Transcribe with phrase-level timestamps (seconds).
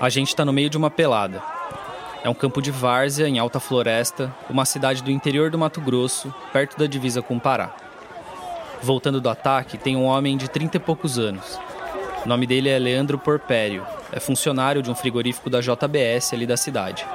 [0.00, 1.42] A gente está no meio de uma pelada.
[2.22, 6.34] É um campo de várzea em alta floresta, uma cidade do interior do Mato Grosso,
[6.52, 7.74] perto da divisa com o Pará.
[8.82, 11.58] Voltando do ataque, tem um homem de 30 e poucos anos.
[12.24, 16.56] O nome dele é Leandro Porpério, é funcionário de um frigorífico da JBS ali da
[16.56, 17.06] cidade.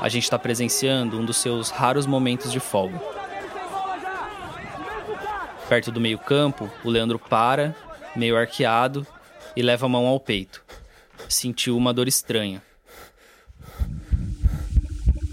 [0.00, 3.17] A gente está presenciando um dos seus raros momentos de folga.
[5.68, 7.76] Perto do meio-campo, o Leandro para,
[8.16, 9.06] meio arqueado,
[9.54, 10.62] e leva a mão ao peito.
[11.28, 12.62] Sentiu uma dor estranha.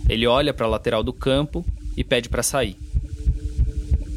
[0.09, 2.77] Ele olha para a lateral do campo e pede para sair.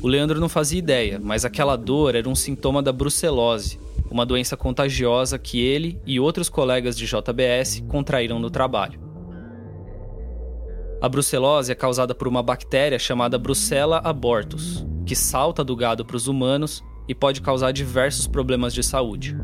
[0.03, 3.79] O Leandro não fazia ideia, mas aquela dor era um sintoma da brucelose,
[4.11, 9.01] uma doença contagiosa que ele e outros colegas de JBS contraíram no trabalho.
[11.01, 16.17] A brucelose é causada por uma bactéria chamada Brucella abortus, que salta do gado para
[16.17, 19.35] os humanos e pode causar diversos problemas de saúde.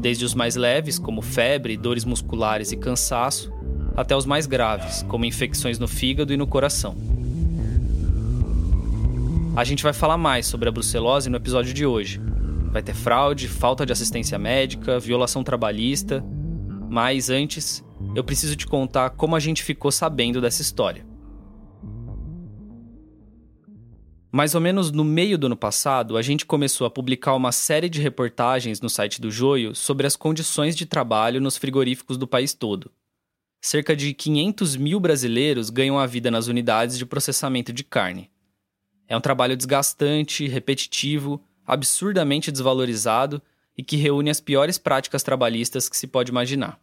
[0.00, 3.52] Desde os mais leves, como febre, dores musculares e cansaço,
[3.96, 6.96] até os mais graves, como infecções no fígado e no coração.
[9.54, 12.20] A gente vai falar mais sobre a brucelose no episódio de hoje,
[12.70, 16.22] Vai ter fraude, falta de assistência médica, violação trabalhista.
[16.90, 17.82] Mas antes,
[18.14, 21.07] eu preciso te contar como a gente ficou sabendo dessa história.
[24.30, 27.88] Mais ou menos no meio do ano passado, a gente começou a publicar uma série
[27.88, 32.52] de reportagens no site do Joio sobre as condições de trabalho nos frigoríficos do país
[32.52, 32.90] todo.
[33.60, 38.30] Cerca de 500 mil brasileiros ganham a vida nas unidades de processamento de carne.
[39.08, 43.42] É um trabalho desgastante, repetitivo absurdamente desvalorizado
[43.76, 46.80] e que reúne as piores práticas trabalhistas que se pode imaginar.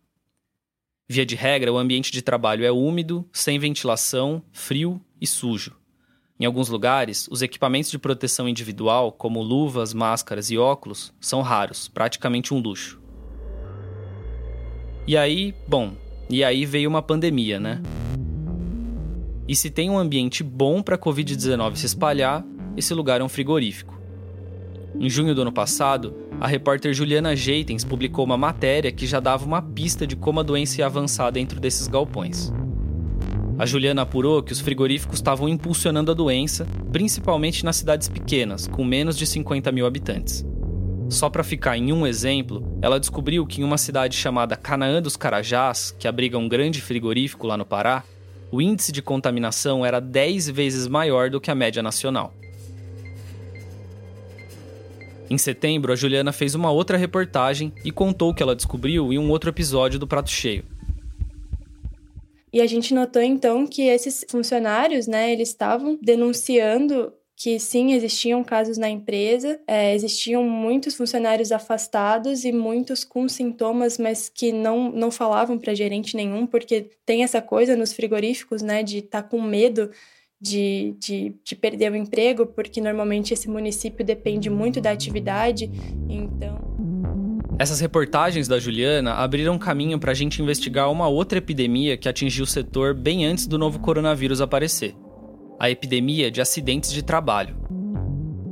[1.10, 5.76] Via de regra, o ambiente de trabalho é úmido, sem ventilação, frio e sujo.
[6.38, 11.88] Em alguns lugares, os equipamentos de proteção individual, como luvas, máscaras e óculos, são raros,
[11.88, 13.00] praticamente um luxo.
[15.08, 15.94] E aí, bom,
[16.30, 17.82] e aí veio uma pandemia, né?
[19.48, 22.44] E se tem um ambiente bom para a Covid-19 se espalhar,
[22.76, 23.98] esse lugar é um frigorífico.
[25.00, 29.46] Em junho do ano passado, a repórter Juliana Jeitens publicou uma matéria que já dava
[29.46, 32.52] uma pista de como a doença ia avançar dentro desses galpões.
[33.58, 38.84] A Juliana apurou que os frigoríficos estavam impulsionando a doença, principalmente nas cidades pequenas, com
[38.84, 40.46] menos de 50 mil habitantes.
[41.10, 45.16] Só para ficar em um exemplo, ela descobriu que em uma cidade chamada Canaã dos
[45.16, 48.04] Carajás, que abriga um grande frigorífico lá no Pará,
[48.52, 52.34] o índice de contaminação era 10 vezes maior do que a média nacional.
[55.30, 59.18] Em setembro, a Juliana fez uma outra reportagem e contou o que ela descobriu em
[59.18, 60.75] um outro episódio do Prato Cheio.
[62.56, 68.42] E a gente notou então que esses funcionários, né, eles estavam denunciando que sim, existiam
[68.46, 74.90] casos na empresa, é, existiam muitos funcionários afastados e muitos com sintomas, mas que não,
[74.90, 79.28] não falavam para gerente nenhum, porque tem essa coisa nos frigoríficos, né, de estar tá
[79.28, 79.92] com medo
[80.40, 85.70] de, de, de perder o emprego, porque normalmente esse município depende muito da atividade,
[86.08, 86.75] então.
[87.58, 92.44] Essas reportagens da Juliana abriram caminho para a gente investigar uma outra epidemia que atingiu
[92.44, 94.96] o setor bem antes do novo coronavírus aparecer:
[95.60, 97.56] a epidemia de acidentes de trabalho.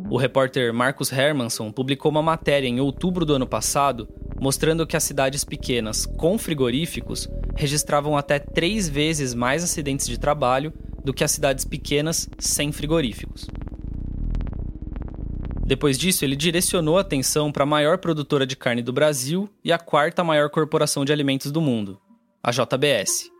[0.09, 4.07] O repórter Marcos Hermanson publicou uma matéria em outubro do ano passado
[4.43, 10.73] mostrando que as cidades pequenas com frigoríficos registravam até três vezes mais acidentes de trabalho
[11.01, 13.47] do que as cidades pequenas sem frigoríficos.
[15.73, 19.73] Depois disso, ele direcionou a atenção para a maior produtora de carne do Brasil e
[19.73, 21.99] a quarta maior corporação de alimentos do mundo,
[22.43, 23.31] a JBS.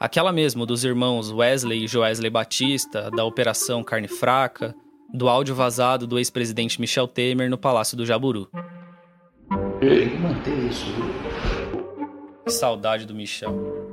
[0.00, 4.74] Aquela mesmo dos irmãos Wesley e Joesley Batista, da Operação Carne Fraca,
[5.12, 8.48] do áudio vazado do ex-presidente Michel Temer no Palácio do Jaburu.
[9.78, 10.86] Tem que manter isso.
[12.46, 13.84] Que saudade do Michel.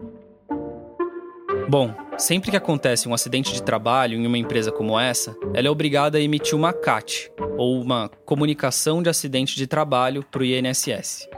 [1.67, 5.69] Bom, sempre que acontece um acidente de trabalho em uma empresa como essa, ela é
[5.69, 11.29] obrigada a emitir uma CAT, ou uma Comunicação de Acidente de Trabalho, para o INSS.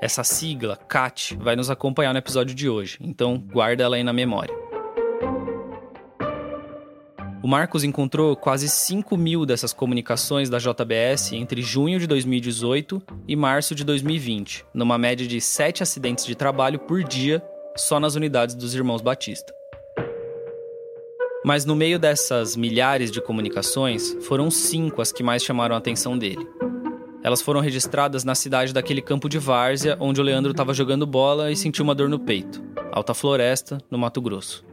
[0.00, 4.10] Essa sigla, CAT, vai nos acompanhar no episódio de hoje, então guarda ela aí na
[4.10, 4.54] memória.
[7.42, 13.36] O Marcos encontrou quase 5 mil dessas comunicações da JBS entre junho de 2018 e
[13.36, 17.42] março de 2020, numa média de 7 acidentes de trabalho por dia
[17.76, 19.59] só nas unidades dos Irmãos Batista.
[21.42, 26.18] Mas no meio dessas milhares de comunicações, foram cinco as que mais chamaram a atenção
[26.18, 26.46] dele.
[27.22, 31.50] Elas foram registradas na cidade daquele campo de várzea onde o Leandro estava jogando bola
[31.50, 34.64] e sentiu uma dor no peito, Alta Floresta, no Mato Grosso.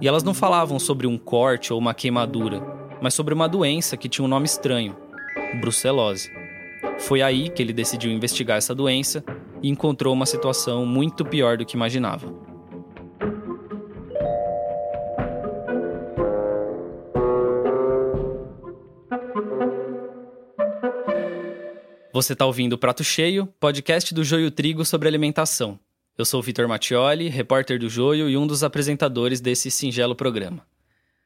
[0.00, 2.60] E elas não falavam sobre um corte ou uma queimadura,
[3.00, 4.96] mas sobre uma doença que tinha um nome estranho:
[5.60, 6.28] brucelose.
[6.98, 9.24] Foi aí que ele decidiu investigar essa doença
[9.62, 12.43] e encontrou uma situação muito pior do que imaginava.
[22.14, 25.80] Você está ouvindo o Prato Cheio, podcast do Joio Trigo sobre alimentação.
[26.16, 30.64] Eu sou Vitor Mattioli, repórter do Joio e um dos apresentadores desse singelo programa.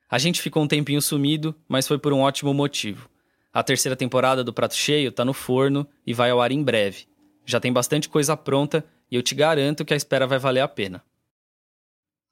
[0.08, 3.06] A gente ficou um tempinho sumido, mas foi por um ótimo motivo.
[3.52, 7.05] A terceira temporada do Prato Cheio está no forno e vai ao ar em breve.
[7.44, 10.69] Já tem bastante coisa pronta e eu te garanto que a espera vai valer a
[10.69, 11.05] pena.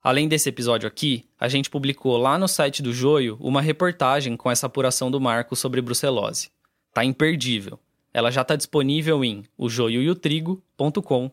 [0.03, 4.51] Além desse episódio aqui, a gente publicou lá no site do Joio uma reportagem com
[4.51, 6.49] essa apuração do Marco sobre brucelose.
[6.95, 7.79] Tá imperdível.
[8.17, 11.33] Ela já está disponível em ojoiotrigo.com.br.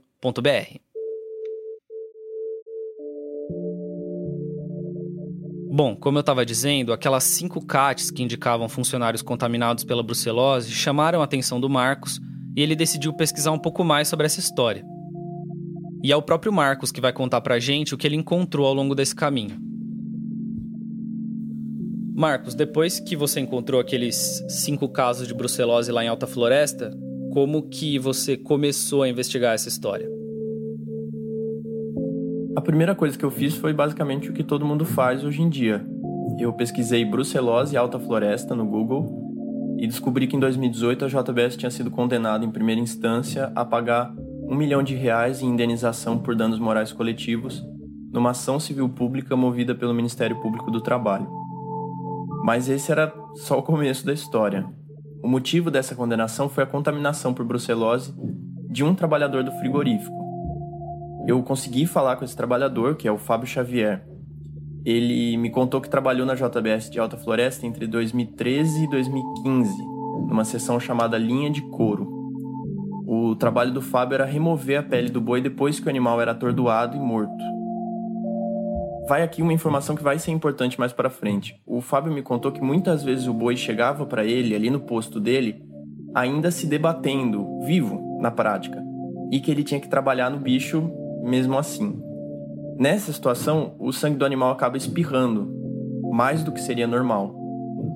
[5.72, 11.22] Bom, como eu estava dizendo, aquelas cinco CATs que indicavam funcionários contaminados pela brucelose chamaram
[11.22, 12.20] a atenção do Marcos
[12.54, 14.84] e ele decidiu pesquisar um pouco mais sobre essa história.
[16.04, 18.74] E é o próprio Marcos que vai contar pra gente o que ele encontrou ao
[18.74, 19.73] longo desse caminho.
[22.16, 26.96] Marcos, depois que você encontrou aqueles cinco casos de brucelose lá em Alta Floresta,
[27.32, 30.08] como que você começou a investigar essa história?
[32.56, 35.50] A primeira coisa que eu fiz foi basicamente o que todo mundo faz hoje em
[35.50, 35.84] dia.
[36.40, 41.58] Eu pesquisei brucelose e alta floresta no Google e descobri que em 2018 a JBS
[41.58, 44.14] tinha sido condenada em primeira instância a pagar
[44.48, 47.66] um milhão de reais em indenização por danos morais coletivos
[48.12, 51.43] numa ação civil pública movida pelo Ministério Público do Trabalho.
[52.44, 54.66] Mas esse era só o começo da história.
[55.24, 58.14] O motivo dessa condenação foi a contaminação por brucelose
[58.70, 60.22] de um trabalhador do frigorífico.
[61.26, 64.06] Eu consegui falar com esse trabalhador, que é o Fábio Xavier.
[64.84, 69.78] Ele me contou que trabalhou na JBS de Alta Floresta entre 2013 e 2015,
[70.28, 72.12] numa sessão chamada Linha de Couro.
[73.08, 76.32] O trabalho do Fábio era remover a pele do boi depois que o animal era
[76.32, 77.63] atordoado e morto
[79.08, 81.60] vai aqui uma informação que vai ser importante mais para frente.
[81.66, 85.20] O Fábio me contou que muitas vezes o boi chegava para ele ali no posto
[85.20, 85.64] dele,
[86.16, 88.82] ainda se debatendo, vivo na prática,
[89.32, 90.90] e que ele tinha que trabalhar no bicho
[91.24, 92.02] mesmo assim.
[92.78, 95.52] Nessa situação, o sangue do animal acaba espirrando,
[96.12, 97.36] mais do que seria normal.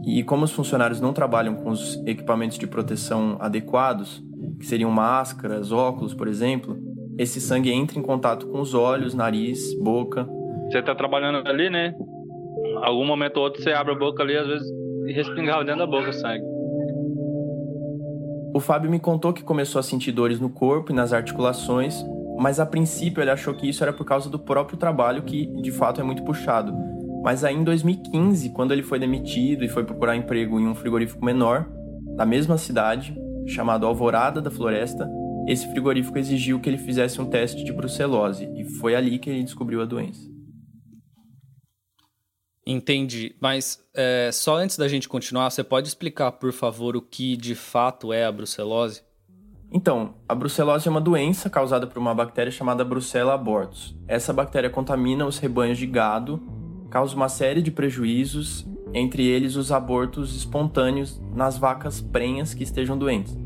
[0.06, 4.24] E como os funcionários não trabalham com os equipamentos de proteção adequados,
[4.60, 6.78] que seriam máscaras, óculos, por exemplo,
[7.18, 10.28] esse sangue entra em contato com os olhos, nariz, boca
[10.70, 11.94] você tá trabalhando ali, né?
[12.84, 14.68] Algum momento ou outro você abre a boca ali, às vezes
[15.08, 16.44] e respingava dentro da boca sangue.
[18.54, 22.04] O Fábio me contou que começou a sentir dores no corpo e nas articulações,
[22.38, 25.72] mas a princípio ele achou que isso era por causa do próprio trabalho, que de
[25.72, 26.74] fato é muito puxado.
[27.24, 31.24] Mas aí em 2015, quando ele foi demitido e foi procurar emprego em um frigorífico
[31.24, 31.70] menor,
[32.16, 33.16] na mesma cidade,
[33.46, 35.10] chamado Alvorada da Floresta,
[35.48, 39.44] esse frigorífico exigiu que ele fizesse um teste de brucelose, e foi ali que ele
[39.44, 40.37] descobriu a doença.
[42.70, 43.34] Entendi.
[43.40, 47.56] Mas é, só antes da gente continuar, você pode explicar, por favor, o que de
[47.56, 49.02] fato é a brucelose?
[49.72, 53.96] Então, a brucelose é uma doença causada por uma bactéria chamada Brucella abortus.
[54.06, 56.42] Essa bactéria contamina os rebanhos de gado,
[56.90, 62.98] causa uma série de prejuízos, entre eles os abortos espontâneos nas vacas prenhas que estejam
[62.98, 63.38] doentes.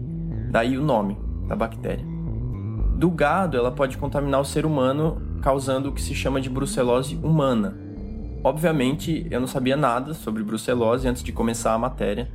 [0.50, 1.16] Daí o nome
[1.48, 2.06] da bactéria.
[2.98, 7.16] Do gado, ela pode contaminar o ser humano, causando o que se chama de brucelose
[7.16, 7.91] humana,
[8.44, 12.28] Obviamente, eu não sabia nada sobre brucelose antes de começar a matéria.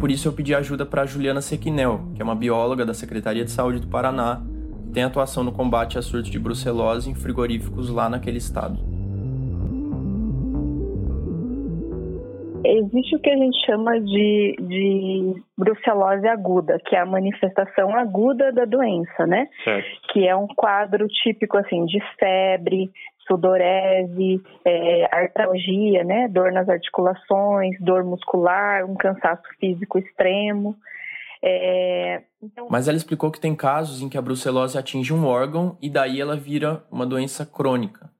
[0.00, 3.50] Por isso eu pedi ajuda para Juliana Sequinel, que é uma bióloga da Secretaria de
[3.50, 4.40] Saúde do Paraná,
[4.86, 8.78] que tem atuação no combate a surto de brucelose em frigoríficos lá naquele estado.
[12.64, 18.50] Existe o que a gente chama de, de brucelose aguda, que é a manifestação aguda
[18.52, 19.48] da doença, né?
[19.62, 20.12] Certo.
[20.12, 22.90] Que é um quadro típico assim de febre,
[23.26, 30.76] sudorese, é, artralgia, né, dor nas articulações, dor muscular, um cansaço físico extremo.
[31.42, 32.66] É, então...
[32.70, 36.20] Mas ela explicou que tem casos em que a brucelose atinge um órgão e daí
[36.20, 38.10] ela vira uma doença crônica.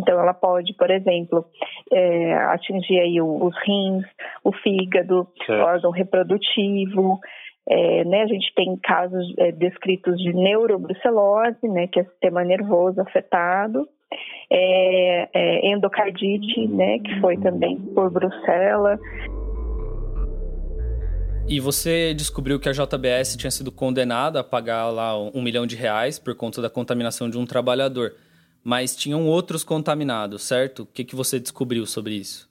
[0.00, 1.44] Então, ela pode, por exemplo,
[1.92, 4.04] é, atingir aí os rins,
[4.44, 7.18] o fígado, o órgão reprodutivo.
[7.68, 12.42] É, né, a gente tem casos é, descritos de neurobrucelose, né, que é o sistema
[12.42, 13.86] nervoso afetado
[14.50, 18.98] é, é, endocardite, né, que foi também por bruxela.
[21.48, 25.76] E você descobriu que a JBS tinha sido condenada a pagar lá um milhão de
[25.76, 28.14] reais por conta da contaminação de um trabalhador.
[28.62, 30.82] Mas tinham outros contaminados, certo?
[30.82, 32.48] O que, que você descobriu sobre isso?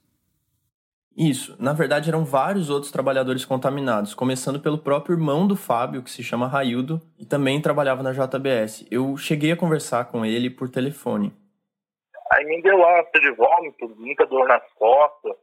[1.16, 1.56] Isso.
[1.60, 6.24] Na verdade, eram vários outros trabalhadores contaminados, começando pelo próprio irmão do Fábio, que se
[6.24, 8.86] chama Raildo, e também trabalhava na JBS.
[8.90, 11.34] Eu cheguei a conversar com ele por telefone.
[12.32, 15.34] Aí me deu ânsia de vômito, muita dor nas costas,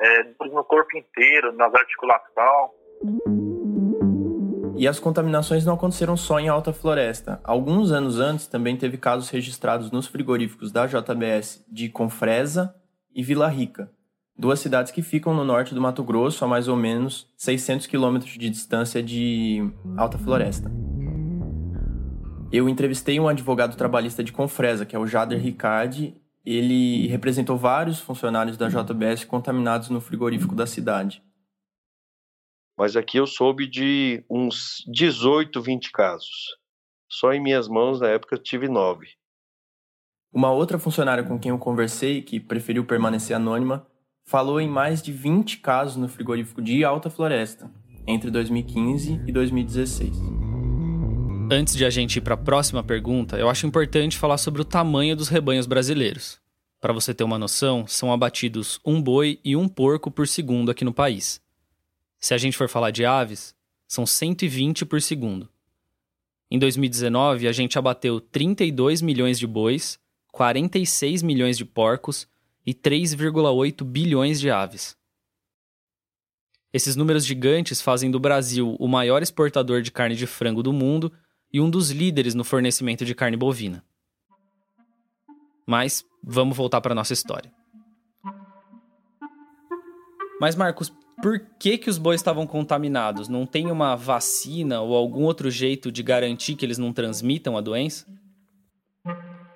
[0.00, 2.70] é, dor no corpo inteiro, nas articulações.
[4.76, 7.40] E as contaminações não aconteceram só em Alta Floresta.
[7.44, 12.74] Alguns anos antes também teve casos registrados nos frigoríficos da JBS de Confresa
[13.14, 13.90] e Vila Rica,
[14.38, 18.32] duas cidades que ficam no norte do Mato Grosso, a mais ou menos 600 quilômetros
[18.32, 20.70] de distância de Alta Floresta.
[22.50, 26.19] Eu entrevistei um advogado trabalhista de Confresa, que é o Jader Ricardi.
[26.50, 31.22] Ele representou vários funcionários da JBS contaminados no frigorífico da cidade
[32.80, 36.56] mas aqui eu soube de uns 18, 20 casos.
[37.10, 39.06] Só em minhas mãos, na época, tive nove.
[40.32, 43.86] Uma outra funcionária com quem eu conversei, que preferiu permanecer anônima,
[44.26, 47.70] falou em mais de 20 casos no frigorífico de Alta Floresta,
[48.06, 50.49] entre 2015 e 2016.
[51.52, 54.64] Antes de a gente ir para a próxima pergunta, eu acho importante falar sobre o
[54.64, 56.40] tamanho dos rebanhos brasileiros.
[56.80, 60.84] Para você ter uma noção, são abatidos um boi e um porco por segundo aqui
[60.84, 61.42] no país.
[62.20, 63.52] Se a gente for falar de aves,
[63.88, 65.48] são 120 por segundo.
[66.48, 69.98] Em 2019, a gente abateu 32 milhões de bois,
[70.30, 72.28] 46 milhões de porcos
[72.64, 74.96] e 3,8 bilhões de aves.
[76.72, 81.12] Esses números gigantes fazem do Brasil o maior exportador de carne de frango do mundo
[81.52, 83.84] e um dos líderes no fornecimento de carne bovina.
[85.66, 87.52] Mas vamos voltar para nossa história.
[90.40, 90.92] Mas Marcos,
[91.22, 93.28] por que, que os bois estavam contaminados?
[93.28, 97.60] Não tem uma vacina ou algum outro jeito de garantir que eles não transmitam a
[97.60, 98.06] doença?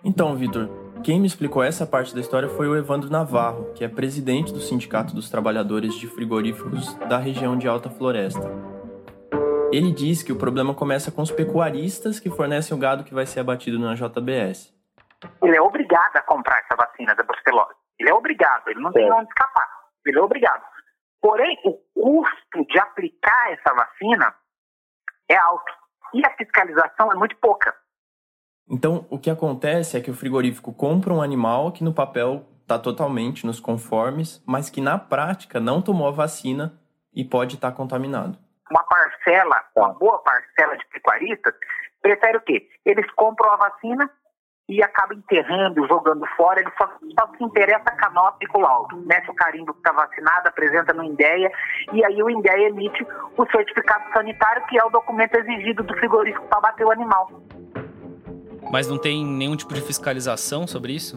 [0.05, 0.69] Então, Vitor,
[1.03, 4.61] quem me explicou essa parte da história foi o Evandro Navarro, que é presidente do
[4.61, 8.74] Sindicato dos Trabalhadores de Frigoríficos da região de Alta Floresta.
[9.75, 13.27] Ele diz que o problema começa com os pecuaristas que fornecem o gado que vai
[13.27, 14.73] ser abatido na JBS.
[15.43, 17.75] Ele é obrigado a comprar essa vacina da brucelose.
[17.99, 19.69] Ele é obrigado, ele não tem onde escapar.
[20.07, 20.63] Ele é obrigado.
[21.21, 24.33] Porém, o custo de aplicar essa vacina
[25.29, 25.73] é alto
[26.15, 27.75] e a fiscalização é muito pouca.
[28.71, 32.79] Então, o que acontece é que o frigorífico compra um animal que no papel está
[32.79, 36.81] totalmente nos conformes, mas que na prática não tomou a vacina
[37.13, 38.44] e pode estar tá contaminado.
[38.75, 41.55] Uma parcela, uma boa parcela de pecuaristas,
[42.03, 42.67] prefere o quê?
[42.85, 44.11] Eles compram a vacina
[44.69, 48.59] e acaba enterrando, jogando fora, ele só, só se interessa com a nota e com
[48.59, 48.97] o laudo.
[49.07, 51.53] Mete o carimbo que está vacinado, apresenta no INDEA,
[51.93, 56.45] e aí o INDEA emite o certificado sanitário, que é o documento exigido do frigorífico
[56.49, 57.31] para bater o animal.
[58.73, 61.17] Mas não tem nenhum tipo de fiscalização sobre isso?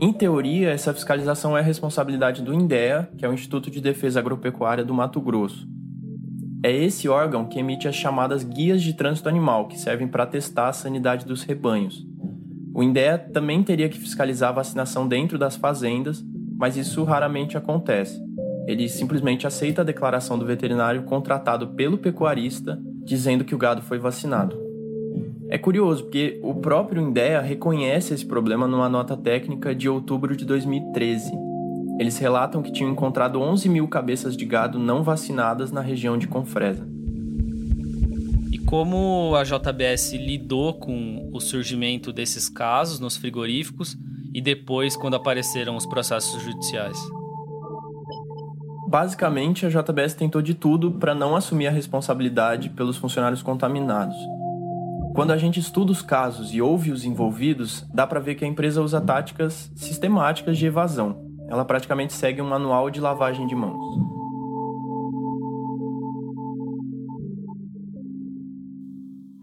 [0.00, 4.84] Em teoria, essa fiscalização é responsabilidade do INDEA, que é o Instituto de Defesa Agropecuária
[4.84, 5.75] do Mato Grosso.
[6.66, 10.66] É esse órgão que emite as chamadas guias de trânsito animal, que servem para testar
[10.66, 12.04] a sanidade dos rebanhos.
[12.74, 16.24] O INDEA também teria que fiscalizar a vacinação dentro das fazendas,
[16.58, 18.20] mas isso raramente acontece.
[18.66, 24.00] Ele simplesmente aceita a declaração do veterinário contratado pelo pecuarista dizendo que o gado foi
[24.00, 24.60] vacinado.
[25.48, 30.44] É curioso porque o próprio INDEA reconhece esse problema numa nota técnica de outubro de
[30.44, 31.30] 2013
[31.98, 36.28] eles relatam que tinham encontrado 11 mil cabeças de gado não vacinadas na região de
[36.28, 36.86] Confresa.
[38.52, 43.96] E como a JBS lidou com o surgimento desses casos nos frigoríficos
[44.34, 46.98] e depois quando apareceram os processos judiciais?
[48.88, 54.16] Basicamente, a JBS tentou de tudo para não assumir a responsabilidade pelos funcionários contaminados.
[55.14, 58.48] Quando a gente estuda os casos e ouve os envolvidos, dá para ver que a
[58.48, 63.84] empresa usa táticas sistemáticas de evasão, ela praticamente segue um manual de lavagem de mãos.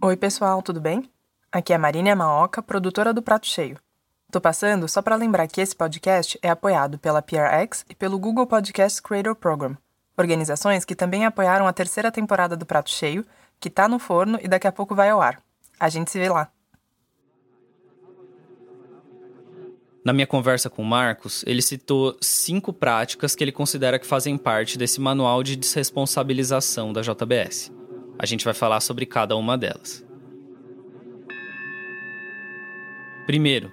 [0.02, 1.10] Oi, pessoal, tudo bem?
[1.52, 3.78] Aqui é a Marina Yamaoka, produtora do Prato Cheio.
[4.30, 8.48] Tô passando só para lembrar que esse podcast é apoiado pela PRX e pelo Google
[8.48, 9.78] Podcast Creator Program,
[10.18, 13.26] organizações que também apoiaram a terceira temporada do Prato Cheio,
[13.60, 15.40] que tá no forno e daqui a pouco vai ao ar.
[15.80, 16.50] A gente se vê lá.
[20.04, 24.38] Na minha conversa com o Marcos, ele citou cinco práticas que ele considera que fazem
[24.38, 27.72] parte desse manual de desresponsabilização da JBS.
[28.20, 30.06] A gente vai falar sobre cada uma delas.
[33.26, 33.72] Primeiro,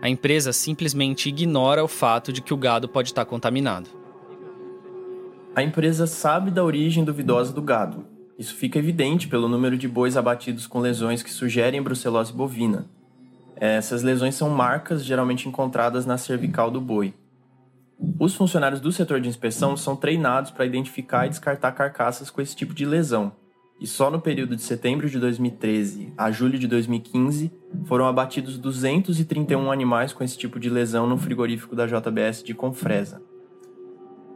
[0.00, 3.90] a empresa simplesmente ignora o fato de que o gado pode estar contaminado.
[5.56, 8.06] A empresa sabe da origem duvidosa do gado.
[8.38, 12.86] Isso fica evidente pelo número de bois abatidos com lesões que sugerem brucelose bovina,
[13.60, 17.14] essas lesões são marcas geralmente encontradas na cervical do boi.
[18.18, 22.54] Os funcionários do setor de inspeção são treinados para identificar e descartar carcaças com esse
[22.54, 23.32] tipo de lesão.
[23.80, 27.50] E só no período de setembro de 2013 a julho de 2015
[27.84, 33.22] foram abatidos 231 animais com esse tipo de lesão no frigorífico da JBS de Confresa.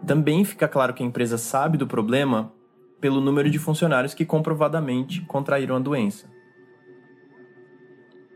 [0.07, 2.53] Também fica claro que a empresa sabe do problema
[3.01, 6.32] pelo número de funcionários que comprovadamente contraíram a doença.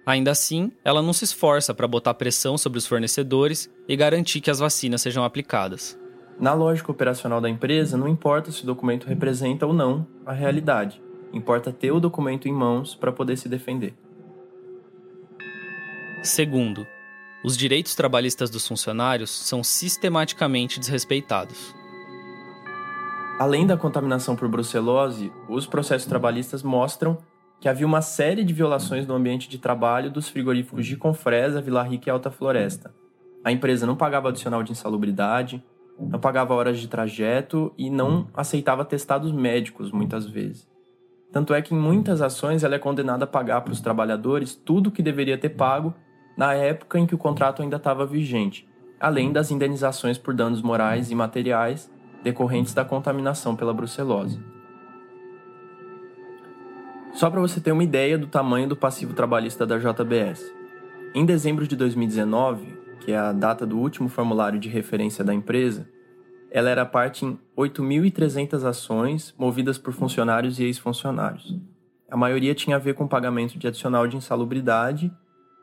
[0.06, 4.50] Ainda assim, ela não se esforça para botar pressão sobre os fornecedores e garantir que
[4.50, 5.98] as vacinas sejam aplicadas.
[6.38, 11.02] Na lógica operacional da empresa, não importa se o documento representa ou não a realidade,
[11.32, 13.94] importa ter o documento em mãos para poder se defender.
[16.22, 16.86] Segundo,
[17.42, 21.74] os direitos trabalhistas dos funcionários são sistematicamente desrespeitados.
[23.40, 27.18] Além da contaminação por brucelose, os processos trabalhistas mostram
[27.60, 31.82] que havia uma série de violações no ambiente de trabalho dos frigoríficos de Confresa, Vila
[31.82, 32.94] Rica e Alta Floresta.
[33.44, 35.62] A empresa não pagava adicional de insalubridade,
[35.98, 40.68] não pagava horas de trajeto e não aceitava testados médicos muitas vezes.
[41.32, 44.88] Tanto é que em muitas ações ela é condenada a pagar para os trabalhadores tudo
[44.88, 45.94] o que deveria ter pago
[46.36, 48.68] na época em que o contrato ainda estava vigente,
[49.00, 51.90] além das indenizações por danos morais e materiais
[52.22, 54.55] decorrentes da contaminação pela brucelose.
[57.16, 60.52] Só para você ter uma ideia do tamanho do passivo trabalhista da JBS.
[61.14, 65.88] Em dezembro de 2019, que é a data do último formulário de referência da empresa,
[66.50, 71.58] ela era parte em 8.300 ações movidas por funcionários e ex-funcionários.
[72.10, 75.10] A maioria tinha a ver com pagamento de adicional de insalubridade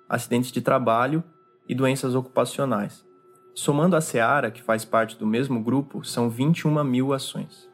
[0.10, 1.24] acidentes de trabalho
[1.69, 3.05] e doenças ocupacionais.
[3.53, 7.72] Somando a Seara, que faz parte do mesmo grupo, são 21 mil ações.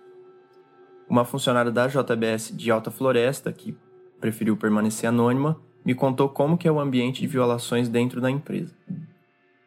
[1.09, 3.75] Uma funcionária da JBS de Alta Floresta, que
[4.21, 8.75] preferiu permanecer anônima, me contou como que é o ambiente de violações dentro da empresa.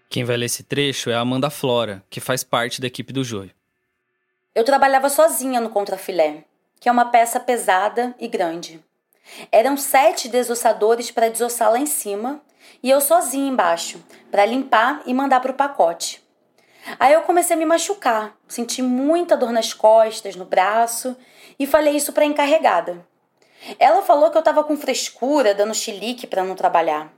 [0.08, 3.24] Quem vai ler esse trecho é a Amanda Flora, que faz parte da equipe do
[3.24, 3.50] Joio.
[4.54, 6.44] Eu trabalhava sozinha no contrafilé,
[6.78, 8.80] que é uma peça pesada e grande.
[9.50, 12.40] Eram sete desossadores para desossar lá em cima
[12.82, 14.00] e eu sozinha embaixo,
[14.30, 16.21] para limpar e mandar para o pacote.
[16.98, 21.16] Aí eu comecei a me machucar, senti muita dor nas costas, no braço
[21.58, 23.06] e falei isso para a encarregada.
[23.78, 27.12] Ela falou que eu estava com frescura, dando chilique para não trabalhar.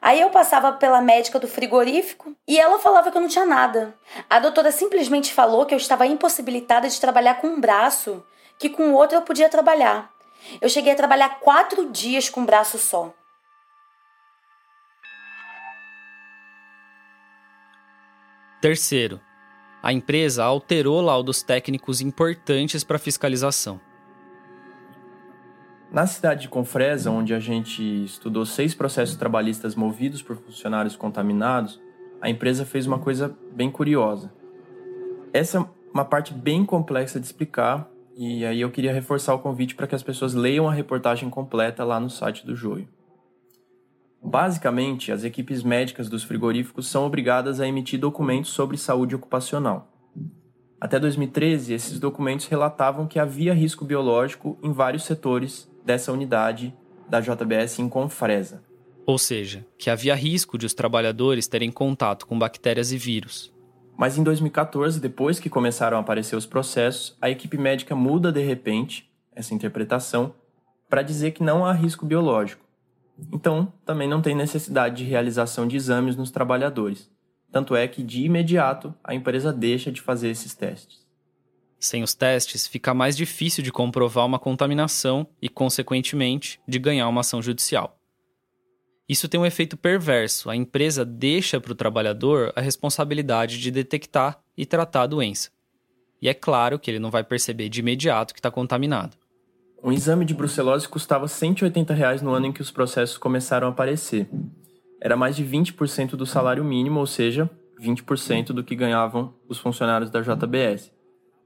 [0.00, 3.94] Aí eu passava pela médica do frigorífico e ela falava que eu não tinha nada.
[4.30, 8.24] A doutora simplesmente falou que eu estava impossibilitada de trabalhar com um braço,
[8.58, 10.10] que com o outro eu podia trabalhar.
[10.60, 13.12] Eu cheguei a trabalhar quatro dias com um braço só.
[18.60, 19.20] Terceiro,
[19.80, 23.80] a empresa alterou laudos técnicos importantes para fiscalização.
[25.92, 31.80] Na cidade de Confresa, onde a gente estudou seis processos trabalhistas movidos por funcionários contaminados,
[32.20, 34.32] a empresa fez uma coisa bem curiosa.
[35.32, 39.76] Essa é uma parte bem complexa de explicar, e aí eu queria reforçar o convite
[39.76, 42.88] para que as pessoas leiam a reportagem completa lá no site do Joio.
[44.22, 49.92] Basicamente, as equipes médicas dos frigoríficos são obrigadas a emitir documentos sobre saúde ocupacional.
[50.80, 56.74] Até 2013, esses documentos relatavam que havia risco biológico em vários setores dessa unidade
[57.08, 58.62] da JBS em Confresa.
[59.06, 63.52] Ou seja, que havia risco de os trabalhadores terem contato com bactérias e vírus.
[63.96, 68.42] Mas em 2014, depois que começaram a aparecer os processos, a equipe médica muda de
[68.42, 70.34] repente essa interpretação
[70.88, 72.67] para dizer que não há risco biológico
[73.32, 77.10] então, também não tem necessidade de realização de exames nos trabalhadores.
[77.50, 81.06] Tanto é que, de imediato, a empresa deixa de fazer esses testes.
[81.80, 87.20] Sem os testes, fica mais difícil de comprovar uma contaminação e, consequentemente, de ganhar uma
[87.20, 87.98] ação judicial.
[89.08, 90.50] Isso tem um efeito perverso.
[90.50, 95.50] A empresa deixa para o trabalhador a responsabilidade de detectar e tratar a doença.
[96.20, 99.16] E é claro que ele não vai perceber de imediato que está contaminado.
[99.82, 103.70] Um exame de brucelose custava 180 reais no ano em que os processos começaram a
[103.70, 104.28] aparecer.
[105.00, 107.48] Era mais de 20% do salário mínimo, ou seja,
[107.80, 110.92] 20% do que ganhavam os funcionários da JBS.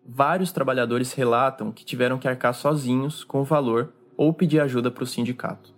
[0.05, 5.05] Vários trabalhadores relatam que tiveram que arcar sozinhos com o valor ou pedir ajuda para
[5.05, 5.75] o sindicato.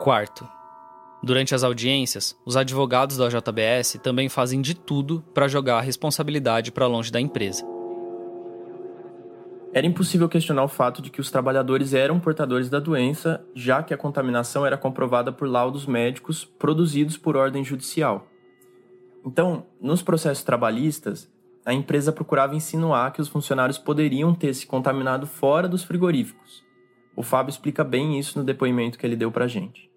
[0.00, 0.48] Quarto,
[1.22, 6.72] durante as audiências, os advogados da JBS também fazem de tudo para jogar a responsabilidade
[6.72, 7.69] para longe da empresa.
[9.72, 13.94] Era impossível questionar o fato de que os trabalhadores eram portadores da doença, já que
[13.94, 18.26] a contaminação era comprovada por laudos médicos produzidos por ordem judicial.
[19.24, 21.32] Então, nos processos trabalhistas,
[21.64, 26.64] a empresa procurava insinuar que os funcionários poderiam ter se contaminado fora dos frigoríficos.
[27.14, 29.88] O Fábio explica bem isso no depoimento que ele deu pra gente.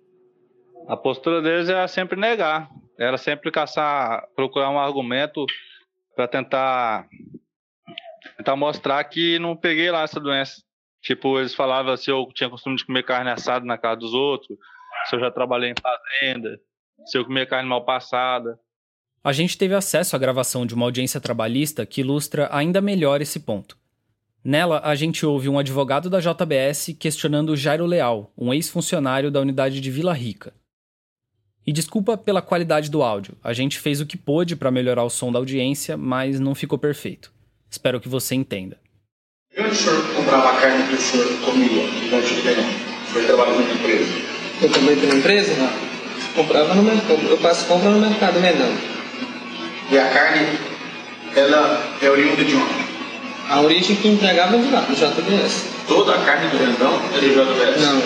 [0.87, 2.69] A postura deles era sempre negar.
[2.99, 5.45] era sempre caçar, procurar um argumento
[6.15, 7.07] para tentar
[8.37, 10.61] tentar mostrar que não peguei lá essa doença.
[11.01, 14.57] Tipo, eles falavam se eu tinha costume de comer carne assada na casa dos outros,
[15.09, 16.59] se eu já trabalhei em fazenda,
[17.05, 18.57] se eu comia carne mal passada.
[19.23, 23.39] A gente teve acesso à gravação de uma audiência trabalhista que ilustra ainda melhor esse
[23.39, 23.77] ponto.
[24.43, 29.79] Nela, a gente ouve um advogado da JBS questionando Jairo Leal, um ex-funcionário da unidade
[29.79, 30.53] de Vila Rica.
[31.65, 35.09] E desculpa pela qualidade do áudio, a gente fez o que pôde para melhorar o
[35.09, 37.31] som da audiência, mas não ficou perfeito.
[37.73, 38.77] Espero que você entenda.
[39.57, 42.63] E onde o senhor comprava a carne que o senhor comia durante o verão?
[42.63, 44.13] O senhor trabalha numa empresa?
[44.61, 45.53] Eu trabalhei numa empresa?
[45.55, 45.73] Não.
[46.35, 47.27] Comprava no mercado.
[47.27, 48.71] Eu faço compra no mercado Medão.
[49.89, 50.47] E a carne,
[51.35, 52.85] ela é oriunda de onde?
[53.49, 55.65] A origem que entregava de lá, do JBS.
[55.87, 57.81] Toda a carne do Rendão é do JBS?
[57.81, 58.03] Não.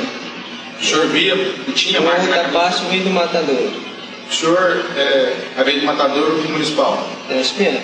[0.80, 2.54] O senhor via e tinha mais Outra carne?
[2.54, 3.72] parte veio do matador.
[4.30, 7.06] O senhor é, veio do matador municipal?
[7.30, 7.84] Eu acho que é.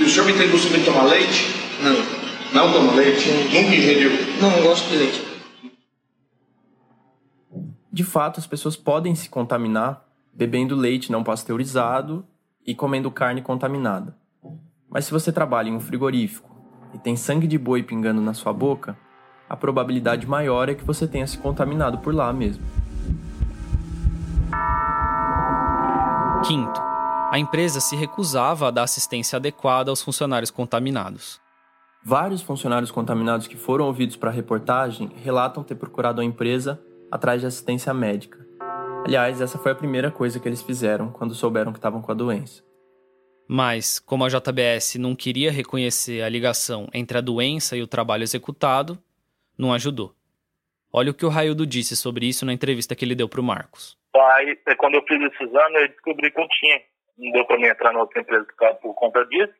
[0.00, 1.54] E o senhor me tem costume de tomar leite?
[1.82, 2.20] Não.
[2.54, 3.30] Não toma leite?
[3.30, 4.10] Nunca ingeriu?
[4.40, 5.22] Não, não gosto de leite.
[7.92, 12.24] De fato, as pessoas podem se contaminar bebendo leite não pasteurizado
[12.66, 14.16] e comendo carne contaminada.
[14.88, 16.48] Mas se você trabalha em um frigorífico
[16.94, 18.96] e tem sangue de boi pingando na sua boca,
[19.50, 22.64] a probabilidade maior é que você tenha se contaminado por lá mesmo.
[26.46, 26.89] Quinto,
[27.30, 31.40] a empresa se recusava a dar assistência adequada aos funcionários contaminados.
[32.02, 37.40] Vários funcionários contaminados que foram ouvidos para a reportagem relatam ter procurado a empresa atrás
[37.40, 38.44] de assistência médica.
[39.06, 42.14] Aliás, essa foi a primeira coisa que eles fizeram quando souberam que estavam com a
[42.14, 42.64] doença.
[43.46, 48.24] Mas, como a JBS não queria reconhecer a ligação entre a doença e o trabalho
[48.24, 48.98] executado,
[49.56, 50.14] não ajudou.
[50.92, 53.44] Olha o que o Raildo disse sobre isso na entrevista que ele deu para o
[53.44, 53.96] Marcos.
[54.14, 56.80] Aí, é, quando eu fiz esse exame, eu descobri que eu tinha.
[57.20, 58.46] Não deu para mim entrar na outra empresa
[58.80, 59.54] por conta disso.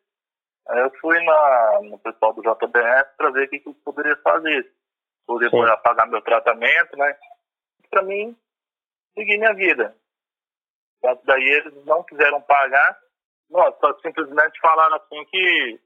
[0.69, 4.17] Aí eu fui na, no pessoal do JBS para ver o que, que eu poderia
[4.17, 4.73] fazer.
[5.27, 5.51] Poder
[5.83, 7.19] pagar meu tratamento, né?
[7.91, 8.35] Para mim,
[9.15, 9.95] seguir minha vida.
[11.03, 12.99] Mas daí eles não quiseram pagar.
[13.51, 15.81] Nossa, só simplesmente falaram assim que,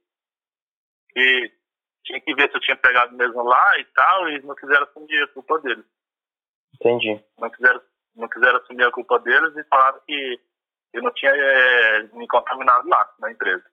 [1.11, 1.53] que
[2.05, 5.23] tinha que ver se eu tinha pegado mesmo lá e tal, e não quiseram assumir
[5.23, 5.85] a culpa deles.
[6.75, 7.25] Entendi.
[7.39, 7.83] Não quiseram,
[8.15, 10.41] não quiseram assumir a culpa deles e falaram que
[10.95, 13.65] eu não tinha é, me contaminado lá, na empresa.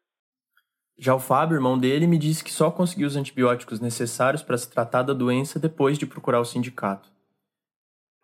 [0.97, 4.69] Já o Fábio, irmão dele, me disse que só conseguiu os antibióticos necessários para se
[4.69, 7.09] tratar da doença depois de procurar o sindicato.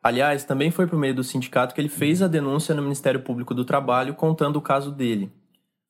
[0.04, 3.54] Aliás, também foi por meio do sindicato que ele fez a denúncia no Ministério Público
[3.54, 5.32] do Trabalho contando o caso dele.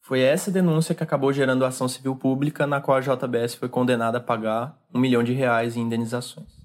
[0.01, 3.67] Foi essa denúncia que acabou gerando a ação civil pública na qual a JBS foi
[3.67, 6.56] condenada a pagar um milhão de reais em indenizações.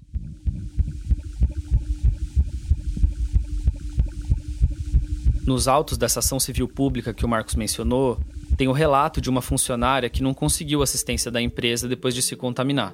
[5.45, 8.17] Nos autos dessa ação civil pública que o Marcos mencionou,
[8.55, 12.35] tem o relato de uma funcionária que não conseguiu assistência da empresa depois de se
[12.35, 12.93] contaminar.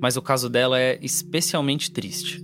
[0.00, 2.42] Mas o caso dela é especialmente triste.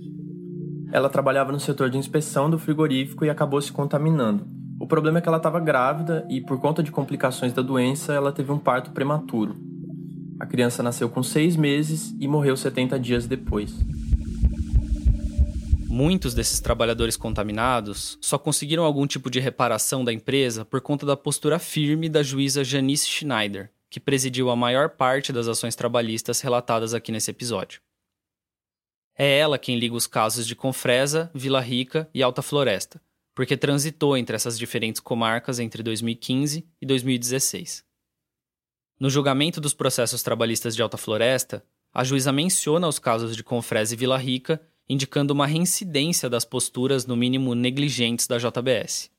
[0.93, 4.47] Ela trabalhava no setor de inspeção do frigorífico e acabou se contaminando.
[4.79, 8.31] O problema é que ela estava grávida e, por conta de complicações da doença, ela
[8.31, 9.57] teve um parto prematuro.
[10.39, 13.73] A criança nasceu com seis meses e morreu 70 dias depois.
[15.93, 21.15] Muitos desses trabalhadores contaminados só conseguiram algum tipo de reparação da empresa por conta da
[21.15, 26.95] postura firme da juíza Janice Schneider, que presidiu a maior parte das ações trabalhistas relatadas
[26.95, 27.79] aqui nesse episódio.
[29.15, 32.99] É ela quem liga os casos de Confresa, Vila Rica e Alta Floresta,
[33.35, 37.85] porque transitou entre essas diferentes comarcas entre 2015 e 2016.
[38.99, 43.93] No julgamento dos processos trabalhistas de Alta Floresta, a juíza menciona os casos de Confresa
[43.93, 49.11] e Vila Rica indicando uma reincidência das posturas, no mínimo negligentes, da JBS.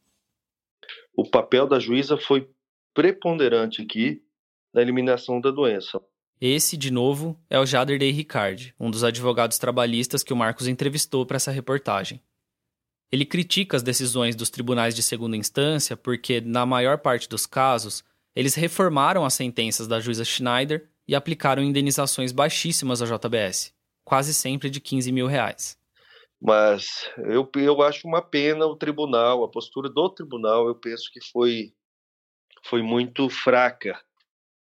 [1.17, 2.49] O papel da juíza foi
[2.93, 4.23] preponderante aqui
[4.73, 6.01] na eliminação da doença.
[6.41, 10.67] Esse, de novo, é o Jader Day Ricard, um dos advogados trabalhistas que o Marcos
[10.67, 12.21] entrevistou para essa reportagem.
[13.11, 18.05] Ele critica as decisões dos tribunais de segunda instância porque, na maior parte dos casos,
[18.35, 23.74] eles reformaram as sentenças da juíza Schneider e aplicaram indenizações baixíssimas à JBS
[24.05, 25.79] quase sempre de 15 mil reais.
[26.41, 31.21] Mas eu, eu acho uma pena o tribunal, a postura do tribunal, eu penso que
[31.33, 31.73] foi,
[32.65, 33.99] foi muito fraca,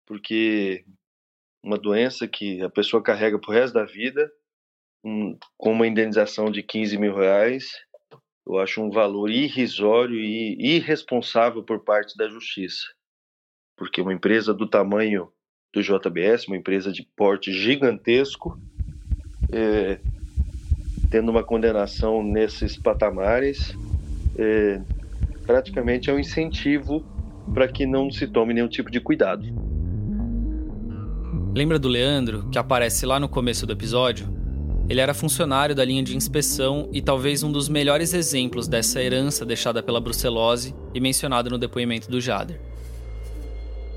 [0.05, 0.85] porque
[1.61, 4.31] uma doença que a pessoa carrega pro resto da vida,
[5.03, 7.69] um, com uma indenização de 15 mil reais,
[8.47, 12.85] eu acho um valor irrisório e irresponsável por parte da justiça.
[13.75, 15.31] Porque uma empresa do tamanho
[15.73, 18.57] do JBS, uma empresa de porte gigantesco,
[19.51, 19.97] é,
[21.09, 23.75] tendo uma condenação nesses patamares,
[24.37, 24.81] é,
[25.45, 27.03] praticamente é um incentivo
[27.53, 29.45] para que não se tome nenhum tipo de cuidado.
[31.55, 34.27] Lembra do Leandro, que aparece lá no começo do episódio?
[34.89, 39.45] Ele era funcionário da linha de inspeção e talvez um dos melhores exemplos dessa herança
[39.45, 42.61] deixada pela brucelose e mencionado no depoimento do Jader.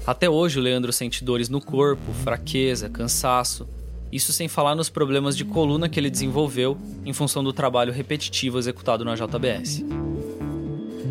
[0.06, 3.68] Até hoje o Leandro sente dores no corpo, fraqueza, cansaço,
[4.12, 8.58] isso sem falar nos problemas de coluna que ele desenvolveu em função do trabalho repetitivo
[8.58, 9.84] executado na JBS.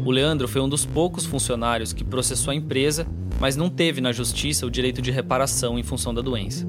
[0.05, 3.05] O Leandro foi um dos poucos funcionários que processou a empresa,
[3.39, 6.67] mas não teve na justiça o direito de reparação em função da doença.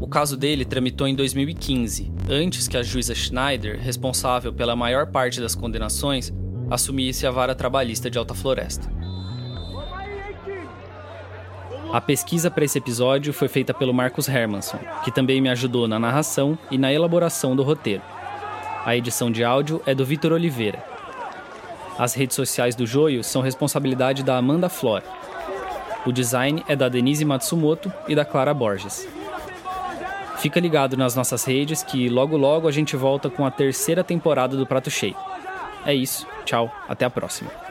[0.00, 5.40] O caso dele tramitou em 2015, antes que a juíza Schneider, responsável pela maior parte
[5.40, 6.32] das condenações,
[6.70, 8.95] assumisse a vara trabalhista de Alta Floresta.
[11.92, 15.98] A pesquisa para esse episódio foi feita pelo Marcos Hermanson, que também me ajudou na
[15.98, 18.02] narração e na elaboração do roteiro.
[18.84, 20.84] A edição de áudio é do Vitor Oliveira.
[21.98, 25.02] As redes sociais do Joio são responsabilidade da Amanda Flor.
[26.04, 29.08] O design é da Denise Matsumoto e da Clara Borges.
[30.38, 34.56] Fica ligado nas nossas redes que logo logo a gente volta com a terceira temporada
[34.56, 35.16] do Prato Cheio.
[35.84, 37.65] É isso, tchau, até a próxima.